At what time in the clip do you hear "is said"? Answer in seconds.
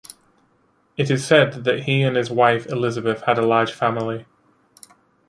1.11-1.63